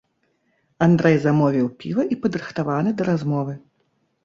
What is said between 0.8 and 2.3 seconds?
Андрэй замовіў піва і